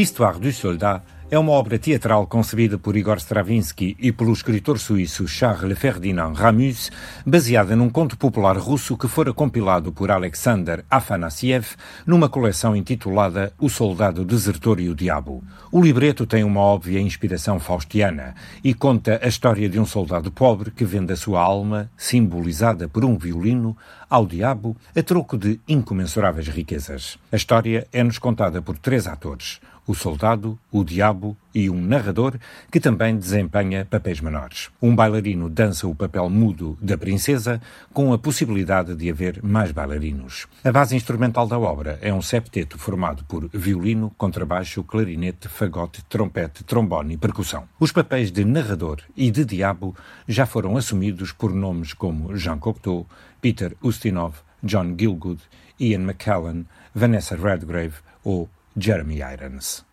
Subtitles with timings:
[0.00, 5.28] L'Histoire du Soldat é uma obra teatral concebida por Igor Stravinsky e pelo escritor suíço
[5.28, 6.90] Charles Ferdinand Ramus,
[7.24, 11.76] baseada num conto popular russo que fora compilado por Alexander Afanassiev
[12.06, 15.44] numa coleção intitulada O Soldado Desertor e o Diabo.
[15.70, 20.70] O libreto tem uma óbvia inspiração faustiana e conta a história de um soldado pobre
[20.70, 23.76] que vende a sua alma, simbolizada por um violino,
[24.08, 27.18] ao diabo a troco de incomensuráveis riquezas.
[27.30, 32.38] A história é-nos contada por três atores o soldado, o diabo e um narrador
[32.70, 34.70] que também desempenha papéis menores.
[34.80, 37.60] Um bailarino dança o papel mudo da princesa,
[37.92, 40.46] com a possibilidade de haver mais bailarinos.
[40.62, 46.62] A base instrumental da obra é um septeto formado por violino, contrabaixo, clarinete, fagote, trompete,
[46.62, 47.64] trombone e percussão.
[47.80, 49.96] Os papéis de narrador e de diabo
[50.28, 53.08] já foram assumidos por nomes como Jean Cocteau,
[53.40, 55.40] Peter Ustinov, John Gilgood,
[55.80, 59.84] Ian McKellen, Vanessa Redgrave ou Jeremy Irons.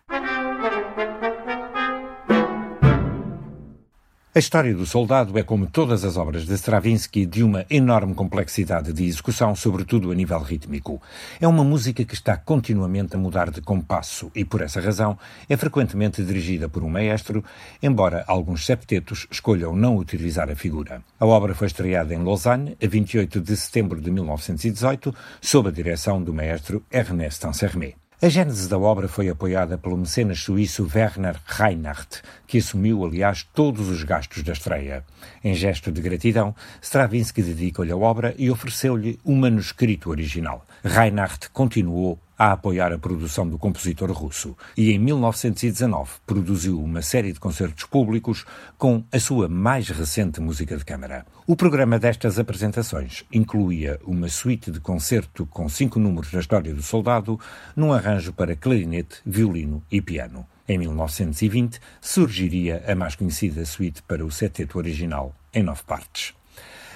[4.34, 8.92] A história do soldado é, como todas as obras de Stravinsky, de uma enorme complexidade
[8.92, 11.02] de execução, sobretudo a nível rítmico.
[11.40, 15.56] É uma música que está continuamente a mudar de compasso e, por essa razão, é
[15.56, 17.42] frequentemente dirigida por um maestro,
[17.82, 21.02] embora alguns septetos escolham não utilizar a figura.
[21.18, 26.22] A obra foi estreada em Lausanne, a 28 de setembro de 1918, sob a direção
[26.22, 27.96] do maestro Ernest Ansermet.
[28.20, 33.88] A gênese da obra foi apoiada pelo mecenas suíço Werner Reinhardt, que assumiu, aliás, todos
[33.88, 35.04] os gastos da estreia.
[35.44, 36.52] Em gesto de gratidão,
[36.82, 40.66] Stravinsky dedica-lhe a obra e ofereceu-lhe um manuscrito original.
[40.82, 47.32] Reinhardt continuou a apoiar a produção do compositor russo e, em 1919, produziu uma série
[47.32, 48.44] de concertos públicos
[48.78, 51.26] com a sua mais recente música de câmara.
[51.46, 56.82] O programa destas apresentações incluía uma suíte de concerto com cinco números da história do
[56.82, 57.40] soldado,
[57.74, 60.46] num arranjo para clarinete, violino e piano.
[60.68, 66.37] Em 1920, surgiria a mais conhecida suíte para o seteto original, em nove partes.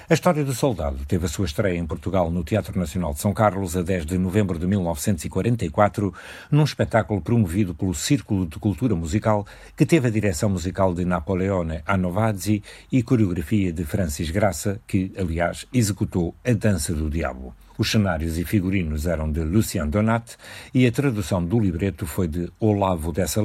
[0.09, 3.33] A história do soldado teve a sua estreia em Portugal no Teatro Nacional de São
[3.33, 6.13] Carlos a 10 de novembro de 1944,
[6.51, 9.47] num espetáculo promovido pelo Círculo de Cultura Musical,
[9.77, 12.61] que teve a direção musical de Napoleone Anovazzi
[12.91, 17.55] e coreografia de Francis Graça, que, aliás, executou A Dança do Diabo.
[17.77, 20.35] Os cenários e figurinos eram de Lucien Donat
[20.73, 23.41] e a tradução do libreto foi de Olavo Dessa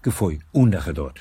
[0.00, 1.14] que foi o narrador.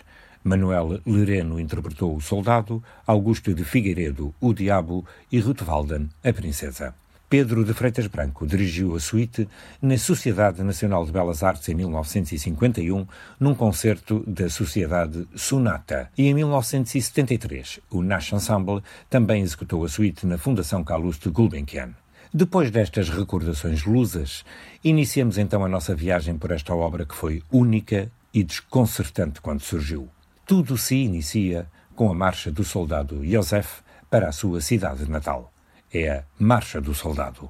[0.47, 6.93] Manuel Lereno interpretou o soldado, Augusto de Figueiredo o diabo e Ruth Walden a princesa.
[7.27, 9.49] Pedro de Freitas Branco dirigiu a suíte
[9.81, 13.07] na Sociedade Nacional de Belas Artes em 1951,
[13.39, 16.11] num concerto da Sociedade Sonata.
[16.15, 21.89] E em 1973, o Nash Ensemble também executou a suíte na Fundação Calouste Gulbenkian.
[22.31, 24.45] Depois destas recordações lusas,
[24.83, 30.07] iniciamos então a nossa viagem por esta obra que foi única e desconcertante quando surgiu.
[30.45, 35.51] Tudo se inicia com a marcha do soldado Josef para a sua cidade natal.
[35.91, 37.49] É a Marcha do Soldado.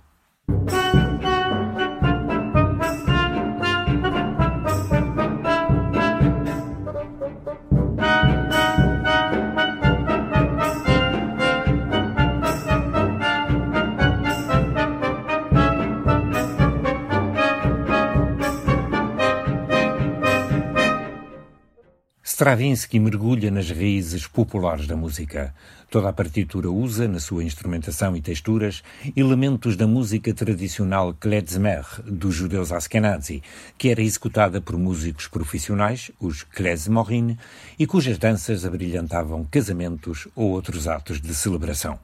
[22.45, 25.51] Stravinsky mergulha nas raízes populares da música.
[25.89, 28.83] Toda a partitura usa, na sua instrumentação e texturas,
[29.17, 33.41] elementos da música tradicional klezmer dos judeus Askenazi,
[33.79, 37.35] que era executada por músicos profissionais, os klezmorim,
[37.79, 41.97] e cujas danças abrilhantavam casamentos ou outros atos de celebração.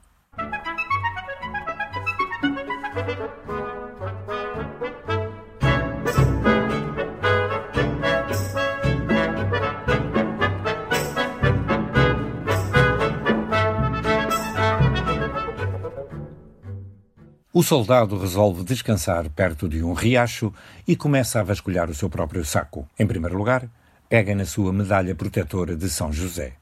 [17.54, 20.50] O soldado resolve descansar perto de um riacho
[20.88, 22.88] e começa a vasculhar o seu próprio saco.
[22.98, 23.68] Em primeiro lugar,
[24.08, 26.54] pega na sua medalha protetora de São José.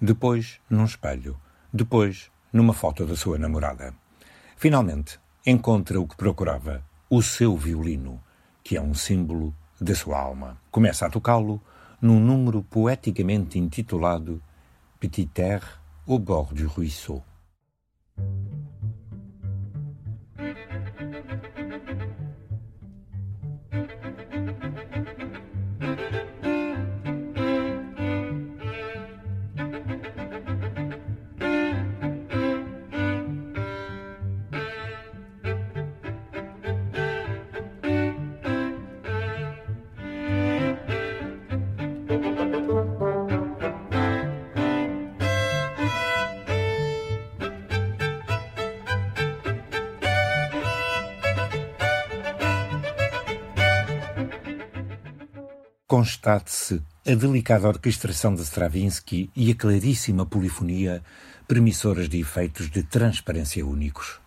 [0.00, 1.38] Depois, num espelho.
[1.70, 3.92] Depois, numa foto da sua namorada.
[4.56, 8.18] Finalmente, encontra o que procurava: o seu violino,
[8.64, 10.56] que é um símbolo da sua alma.
[10.70, 11.60] Começa a tocá-lo
[12.00, 14.42] num número poeticamente intitulado
[14.98, 15.62] Petit Air
[16.06, 17.22] au bord du ruisseau.
[55.88, 61.02] Constate-se a delicada orquestração de Stravinsky e a claríssima polifonia,
[61.48, 64.20] premissoras de efeitos de transparência únicos.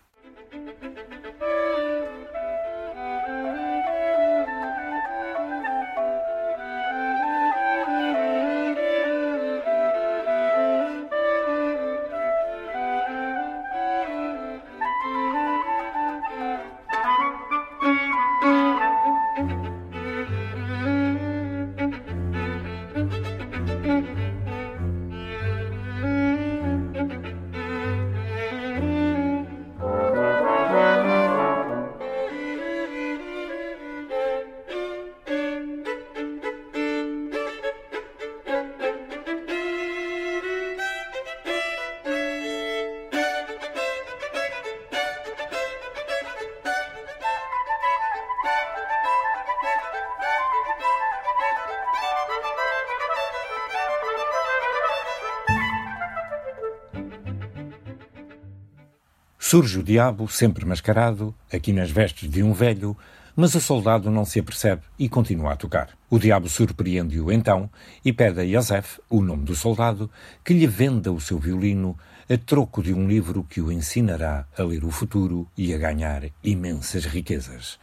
[59.52, 62.96] Surge o diabo, sempre mascarado, aqui nas vestes de um velho,
[63.36, 65.90] mas o soldado não se apercebe e continua a tocar.
[66.08, 67.68] O diabo surpreende-o então
[68.02, 70.10] e pede a Joseph, o nome do soldado,
[70.42, 71.98] que lhe venda o seu violino
[72.30, 76.22] a troco de um livro que o ensinará a ler o futuro e a ganhar
[76.42, 77.78] imensas riquezas.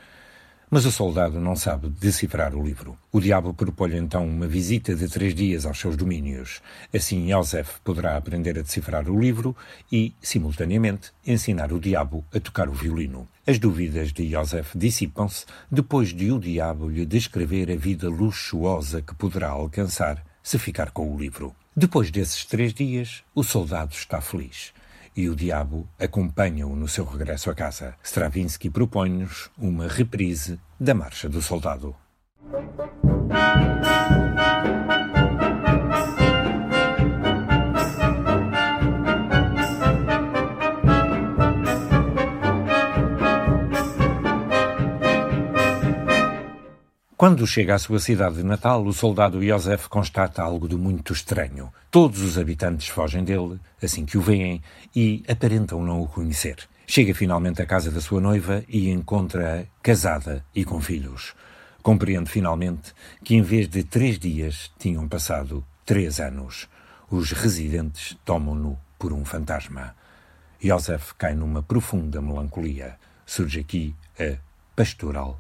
[0.72, 2.96] Mas o soldado não sabe decifrar o livro.
[3.12, 6.62] O diabo propõe então uma visita de três dias aos seus domínios.
[6.94, 9.56] Assim, Joseph poderá aprender a decifrar o livro
[9.92, 13.28] e, simultaneamente, ensinar o diabo a tocar o violino.
[13.48, 19.16] As dúvidas de Joseph dissipam-se depois de o diabo lhe descrever a vida luxuosa que
[19.16, 21.56] poderá alcançar se ficar com o livro.
[21.76, 24.72] Depois desses três dias, o soldado está feliz
[25.16, 27.96] e o diabo acompanha-o no seu regresso a casa.
[28.04, 31.96] Stravinsky propõe-nos uma reprise da Marcha do Soldado.
[47.20, 51.70] Quando chega à sua cidade de Natal, o soldado Joseph constata algo de muito estranho.
[51.92, 54.64] Todos os habitantes fogem dele, assim que o veem,
[54.96, 56.56] e aparentam não o conhecer.
[56.88, 61.36] Chega finalmente à casa da sua noiva e encontra-a casada e com filhos.
[61.84, 66.70] Compreende finalmente que em vez de três dias tinham passado três anos.
[67.12, 69.94] Os residentes tomam-no por um fantasma.
[70.58, 72.96] Joseph cai numa profunda melancolia.
[73.26, 74.38] Surge aqui a
[74.74, 75.38] pastoral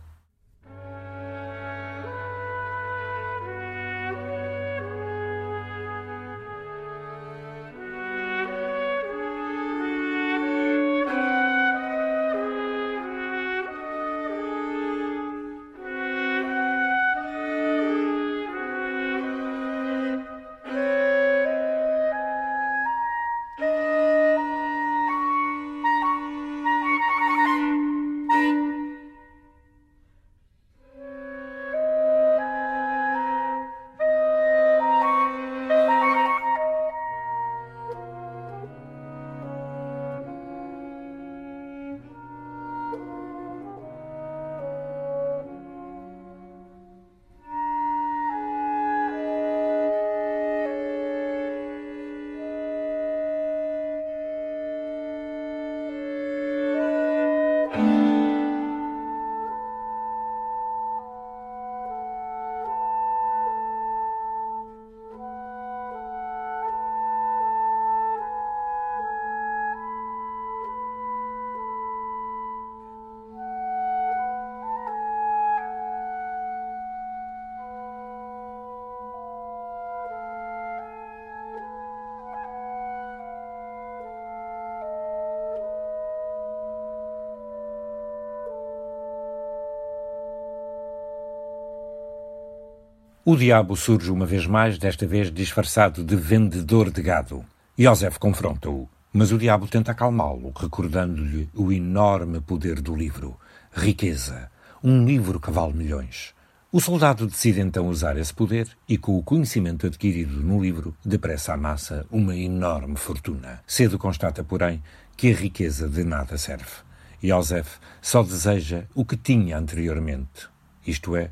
[93.31, 97.45] O diabo surge uma vez mais, desta vez disfarçado de vendedor de gado.
[97.77, 103.39] Joseph confronta-o, mas o diabo tenta acalmá-lo, recordando-lhe o enorme poder do livro.
[103.71, 104.49] Riqueza.
[104.83, 106.33] Um livro que vale milhões.
[106.71, 111.53] O soldado decide então usar esse poder e, com o conhecimento adquirido no livro, depressa
[111.53, 113.61] amassa uma enorme fortuna.
[113.67, 114.81] Cedo constata, porém,
[115.15, 116.81] que a riqueza de nada serve.
[117.21, 120.49] Joseph só deseja o que tinha anteriormente,
[120.83, 121.29] isto é,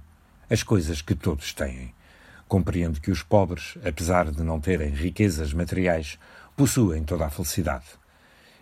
[0.49, 1.93] as coisas que todos têm.
[2.47, 6.17] Compreende que os pobres, apesar de não terem riquezas materiais,
[6.55, 7.85] possuem toda a felicidade.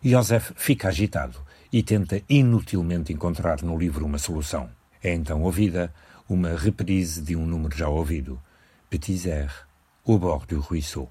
[0.04, 1.40] Joseph fica agitado
[1.72, 4.70] e tenta inutilmente encontrar no livro uma solução.
[5.04, 5.94] É então ouvida
[6.28, 8.40] uma reprise de um número já ouvido,
[8.90, 9.54] Petits airs,
[10.08, 11.10] au bord du ruisseau.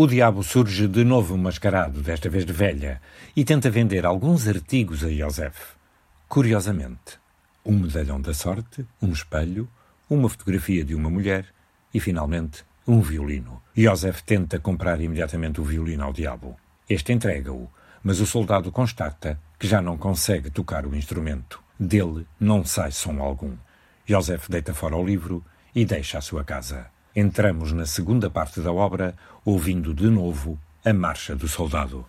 [0.00, 3.02] O diabo surge de novo mascarado, desta vez de velha,
[3.36, 5.79] e tenta vender alguns artigos a Joseph.
[6.30, 7.18] Curiosamente,
[7.66, 9.68] um medalhão da sorte, um espelho,
[10.08, 11.44] uma fotografia de uma mulher
[11.92, 13.60] e, finalmente, um violino.
[13.76, 16.56] Joseph tenta comprar imediatamente o violino ao diabo.
[16.88, 17.68] Este entrega-o,
[18.00, 21.60] mas o soldado constata que já não consegue tocar o instrumento.
[21.76, 23.56] Dele não sai som algum.
[24.06, 25.44] Joseph deita fora o livro
[25.74, 26.86] e deixa a sua casa.
[27.14, 32.06] Entramos na segunda parte da obra, ouvindo de novo a Marcha do Soldado.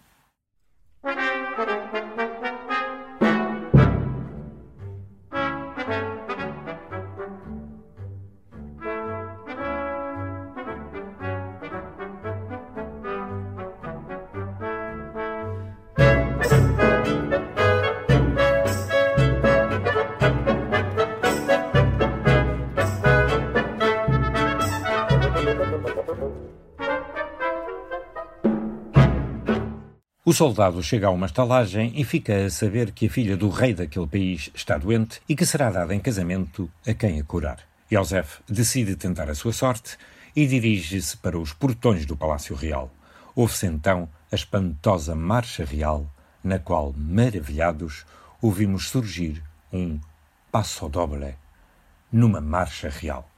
[30.31, 33.73] O soldado chega a uma estalagem e fica a saber que a filha do rei
[33.73, 37.59] daquele país está doente e que será dada em casamento a quem a curar.
[37.91, 39.97] Joseph decide tentar a sua sorte
[40.33, 42.89] e dirige-se para os portões do Palácio Real.
[43.35, 46.09] Ouve-se então a espantosa marcha real,
[46.41, 48.05] na qual, maravilhados,
[48.41, 49.99] ouvimos surgir um
[50.49, 51.35] passo doble
[52.09, 53.29] numa marcha real.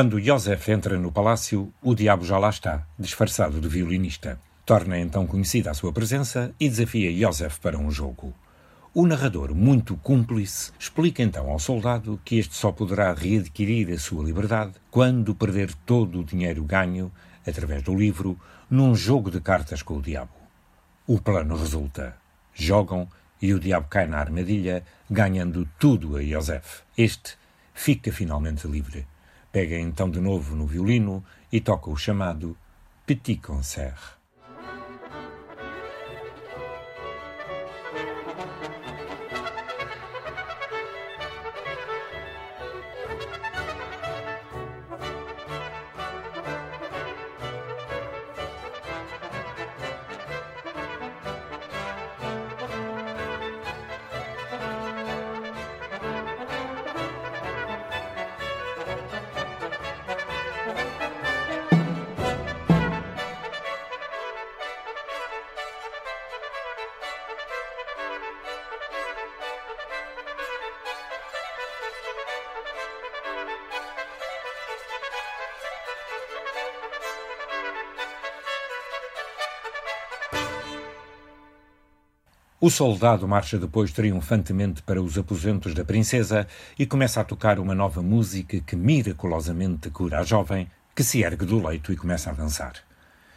[0.00, 4.40] Quando Joseph entra no palácio, o diabo já lá está, disfarçado de violinista.
[4.64, 8.32] Torna então conhecida a sua presença e desafia Joseph para um jogo.
[8.94, 14.24] O narrador, muito cúmplice, explica então ao soldado que este só poderá readquirir a sua
[14.24, 17.12] liberdade quando perder todo o dinheiro ganho,
[17.46, 18.40] através do livro,
[18.70, 20.32] num jogo de cartas com o diabo.
[21.06, 22.16] O plano resulta.
[22.54, 23.06] Jogam
[23.42, 26.84] e o diabo cai na armadilha, ganhando tudo a Joseph.
[26.96, 27.34] Este
[27.74, 29.06] fica finalmente livre.
[29.52, 32.56] Pega então de novo no violino e toca o chamado
[33.04, 34.19] Petit Concert.
[82.62, 86.46] O soldado marcha depois triunfantemente para os aposentos da princesa
[86.78, 91.46] e começa a tocar uma nova música que miraculosamente cura a jovem, que se ergue
[91.46, 92.74] do leito e começa a dançar.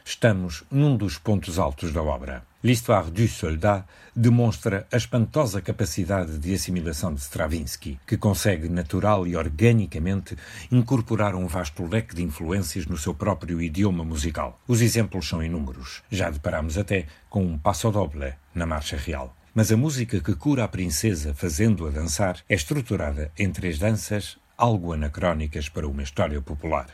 [0.04, 2.44] Estamos num dos pontos altos da obra.
[2.62, 9.38] L'Histoire du Soldat demonstra a espantosa capacidade de assimilação de Stravinsky, que consegue natural e
[9.38, 10.36] organicamente
[10.70, 14.60] incorporar um vasto leque de influências no seu próprio idioma musical.
[14.68, 16.04] Os exemplos são inúmeros.
[16.12, 19.36] Já deparamos até com um passo doble na marcha real.
[19.56, 24.94] mas a música que cura a princesa fazendo-a dançar é estruturada em três danças algo
[24.94, 26.88] anacrónicas para uma história popular: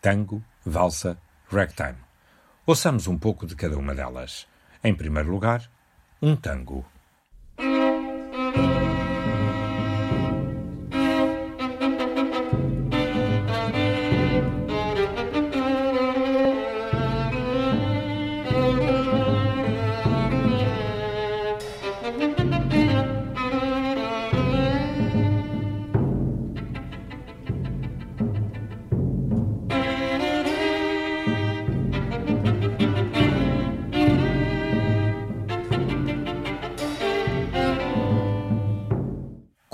[0.00, 1.16] tango, valsa,
[1.48, 1.98] ragtime.
[2.66, 4.46] Ouçamos um pouco de cada uma delas.
[4.82, 5.70] Em primeiro lugar,
[6.20, 6.84] um tango.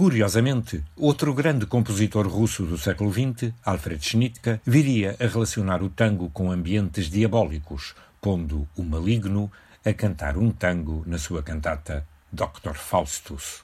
[0.00, 6.30] Curiosamente, outro grande compositor russo do século XX, Alfred Schnittke, viria a relacionar o tango
[6.30, 9.52] com ambientes diabólicos, pondo o maligno
[9.84, 12.72] a cantar um tango na sua cantata Dr.
[12.72, 13.62] Faustus.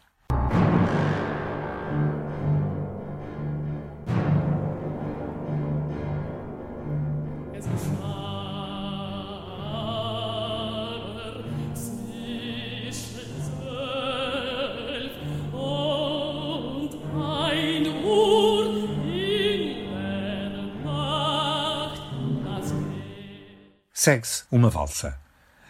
[24.07, 25.19] Segue-se uma valsa.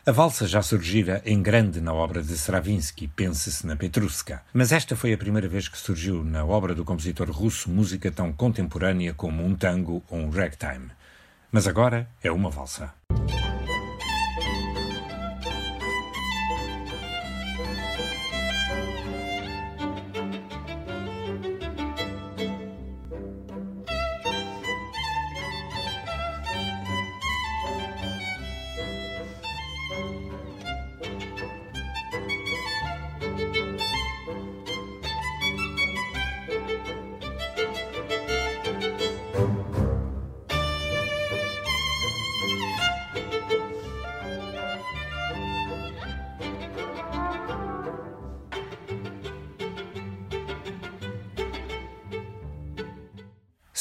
[0.05, 4.95] A valsa já surgira em grande na obra de Stravinsky, pense-se na Petruska, mas esta
[4.95, 9.43] foi a primeira vez que surgiu na obra do compositor russo música tão contemporânea como
[9.43, 10.91] um tango ou um ragtime.
[11.51, 12.93] Mas agora é uma valsa.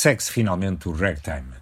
[0.05, 1.55] Segue-se finalmente o ragtime.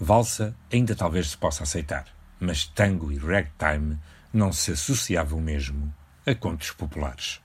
[0.00, 2.06] Valsa ainda talvez se possa aceitar,
[2.40, 3.96] mas tango e ragtime
[4.32, 5.94] não se associavam mesmo
[6.26, 7.40] a contos populares.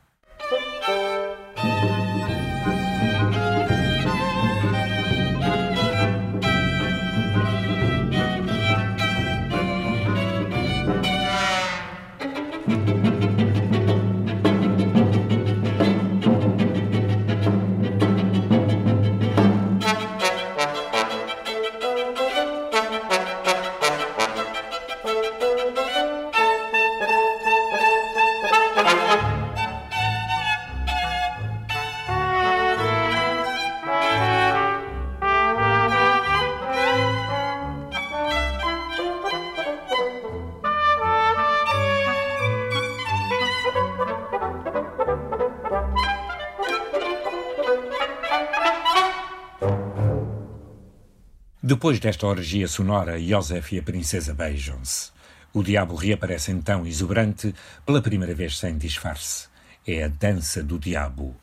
[51.69, 55.11] Depois desta orgia sonora, Joseph e a princesa beijam-se.
[55.53, 57.53] O diabo reaparece então exuberante,
[57.85, 59.47] pela primeira vez sem disfarce.
[59.85, 61.35] É a dança do diabo.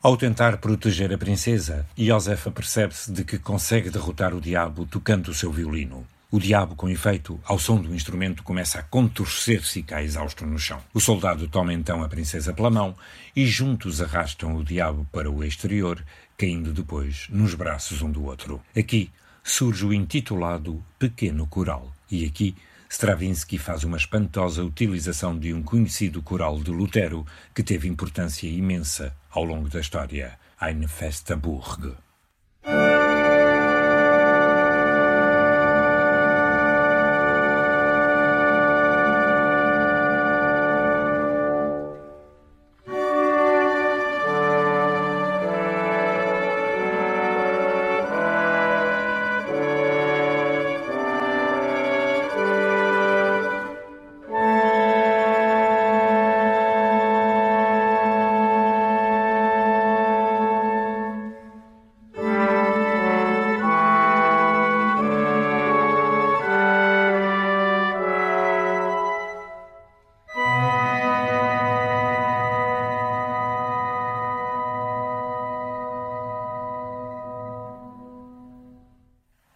[0.00, 5.34] Ao tentar proteger a princesa, Josefa percebe-se de que consegue derrotar o diabo tocando o
[5.34, 6.06] seu violino.
[6.30, 10.56] O diabo, com efeito, ao som do instrumento, começa a contorcer-se e cai exausto no
[10.56, 10.78] chão.
[10.94, 12.94] O soldado toma então a princesa pela mão
[13.34, 16.00] e juntos arrastam o diabo para o exterior,
[16.36, 18.62] caindo depois nos braços um do outro.
[18.76, 19.10] Aqui
[19.42, 22.54] surge o intitulado Pequeno Coral, e aqui
[22.88, 29.14] Stravinsky faz uma espantosa utilização de um conhecido coral de Lutero que teve importância imensa
[29.30, 31.94] ao longo da história, Eine Feste Burg.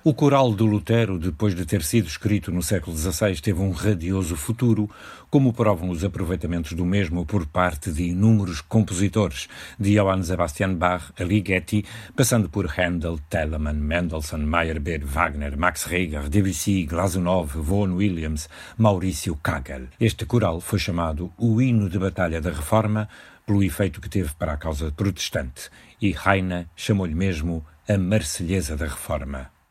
[0.05, 4.35] O coral de Lutero, depois de ter sido escrito no século XVI, teve um radioso
[4.35, 4.91] futuro,
[5.31, 11.13] como provam os aproveitamentos do mesmo por parte de inúmeros compositores, de Johann Sebastian Bach
[11.17, 11.85] a Ligeti,
[12.17, 19.87] passando por Handel, Telemann, Mendelssohn, Meyerbeer, Wagner, Max Reger, Debussy, Glazunov, Vaughan Williams, Maurício Kagel.
[20.01, 23.09] Este coral foi chamado o hino de batalha da Reforma
[23.47, 28.87] pelo efeito que teve para a causa protestante, e Heine chamou-lhe mesmo a Marselhesa da
[28.87, 29.62] Reforma.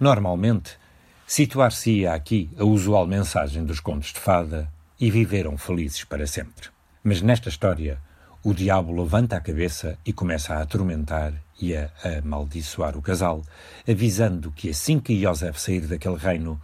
[0.00, 0.78] Normalmente,
[1.26, 4.66] situar-se-ia aqui a usual mensagem dos contos de fada
[4.98, 6.70] e viveram felizes para sempre.
[7.04, 8.00] Mas nesta história,
[8.42, 13.42] o diabo levanta a cabeça e começa a atormentar e a amaldiçoar o casal,
[13.86, 16.58] avisando que assim que Joseph sair daquele reino,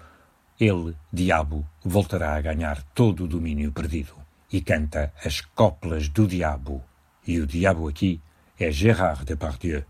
[0.59, 4.15] ele, diabo, voltará a ganhar todo o domínio perdido.
[4.51, 6.83] E canta as coplas do diabo.
[7.27, 8.19] E o diabo aqui
[8.59, 9.85] é Gérard Depardieu.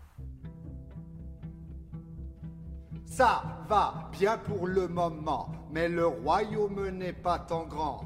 [3.17, 8.01] Ça va bien pour le moment, mais le royaume n'est pas tant grand.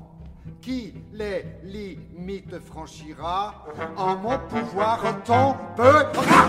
[0.62, 3.65] Qui les limites franchira?
[3.97, 6.47] En mon pouvoir tombera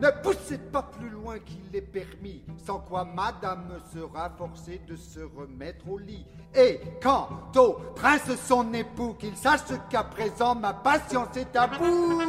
[0.00, 5.20] Ne poussez pas plus loin qu'il est permis, sans quoi madame sera forcée de se
[5.20, 6.26] remettre au lit.
[6.54, 12.22] Et quant au prince son époux, qu'il sache qu'à présent ma patience est à bout.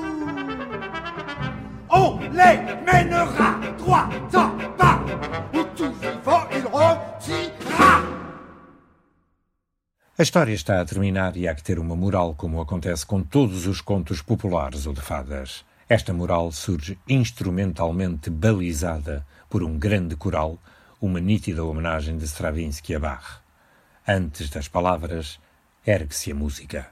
[1.89, 3.55] On les mènera
[3.87, 4.09] vivant
[6.51, 6.67] il.
[10.19, 13.67] A história está a terminar e há que ter uma moral, como acontece com todos
[13.67, 15.63] os contos populares ou de fadas.
[15.87, 20.57] Esta moral surge instrumentalmente balizada por um grande coral,
[20.99, 23.41] uma nítida homenagem de Stravinsky a Bach.
[24.07, 25.39] Antes das palavras,
[25.85, 26.87] ergue-se a música.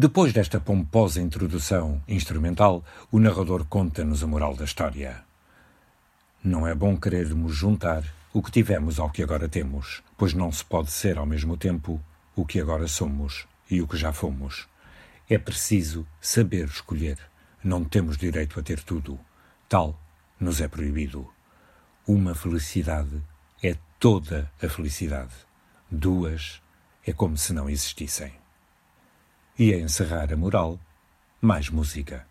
[0.00, 5.24] Depois desta pomposa introdução instrumental, o narrador conta-nos a moral da história.
[6.40, 10.64] Não é bom querermos juntar o que tivemos ao que agora temos, pois não se
[10.64, 12.00] pode ser ao mesmo tempo
[12.36, 14.68] o que agora somos e o que já fomos.
[15.28, 17.18] É preciso saber escolher.
[17.64, 19.18] Não temos direito a ter tudo.
[19.68, 20.00] Tal
[20.38, 21.28] nos é proibido.
[22.06, 23.20] Uma felicidade
[23.60, 25.34] é toda a felicidade.
[25.90, 26.62] Duas
[27.04, 28.30] é como se não existissem
[29.58, 30.78] e a encerrar a moral,
[31.40, 32.26] mais música.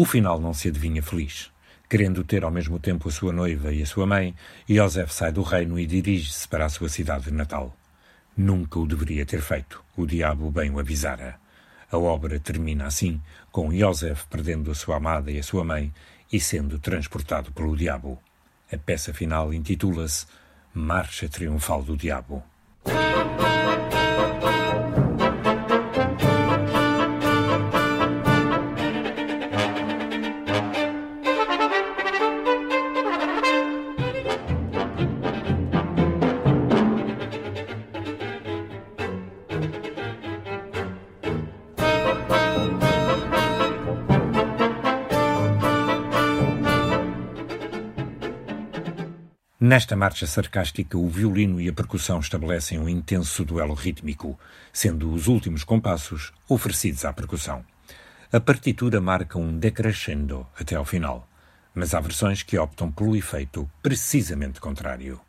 [0.00, 1.50] O final não se adivinha feliz.
[1.86, 4.34] Querendo ter ao mesmo tempo a sua noiva e a sua mãe,
[4.66, 7.76] Joseph sai do reino e dirige-se para a sua cidade de natal.
[8.34, 11.38] Nunca o deveria ter feito, o diabo bem o avisara.
[11.92, 13.20] A obra termina assim,
[13.52, 15.92] com Joseph perdendo a sua amada e a sua mãe
[16.32, 18.18] e sendo transportado pelo diabo.
[18.72, 20.24] A peça final intitula-se
[20.72, 22.42] Marcha Triunfal do Diabo.
[49.62, 54.40] Nesta marcha sarcástica, o violino e a percussão estabelecem um intenso duelo rítmico,
[54.72, 57.62] sendo os últimos compassos oferecidos à percussão.
[58.32, 61.28] A partitura marca um decrescendo até ao final,
[61.74, 65.20] mas há versões que optam pelo efeito precisamente contrário.